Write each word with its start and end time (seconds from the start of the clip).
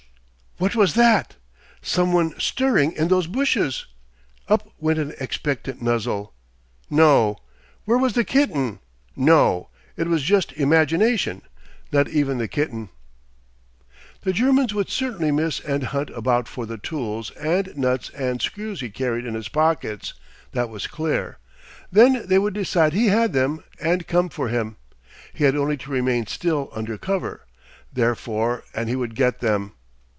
What 0.57 0.75
was 0.75 0.93
that? 0.93 1.37
Some 1.81 2.13
one 2.13 2.39
stirring 2.39 2.91
in 2.91 3.07
those 3.07 3.25
bushes? 3.25 3.87
Up 4.47 4.69
went 4.77 4.99
an 4.99 5.15
expectant 5.19 5.81
muzzle. 5.81 6.35
No! 6.87 7.37
Where 7.85 7.97
was 7.97 8.13
the 8.13 8.23
kitten? 8.23 8.77
No! 9.15 9.69
It 9.97 10.05
was 10.07 10.21
just 10.21 10.51
imagination, 10.51 11.41
not 11.91 12.09
even 12.09 12.37
the 12.37 12.47
kitten. 12.47 12.89
The 14.21 14.33
Germans 14.33 14.71
would 14.71 14.87
certainly 14.89 15.31
miss 15.31 15.61
and 15.61 15.81
hunt 15.85 16.11
about 16.11 16.47
for 16.47 16.67
the 16.67 16.77
tools 16.77 17.31
and 17.31 17.75
nuts 17.75 18.11
and 18.11 18.39
screws 18.39 18.81
he 18.81 18.91
carried 18.91 19.25
in 19.25 19.33
his 19.33 19.47
pockets; 19.49 20.13
that 20.51 20.69
was 20.69 20.85
clear. 20.85 21.39
Then 21.91 22.27
they 22.27 22.37
would 22.37 22.53
decide 22.53 22.93
he 22.93 23.07
had 23.07 23.33
them 23.33 23.63
and 23.81 24.05
come 24.05 24.29
for 24.29 24.47
him. 24.49 24.75
He 25.33 25.43
had 25.43 25.55
only 25.55 25.77
to 25.77 25.89
remain 25.91 26.27
still 26.27 26.69
under 26.71 26.99
cover, 26.99 27.47
therefore, 27.91 28.63
and 28.75 28.89
he 28.89 28.95
would 28.95 29.15
get 29.15 29.39
them. 29.39 29.71